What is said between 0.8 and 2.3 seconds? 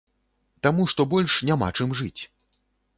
што больш няма чым жыць.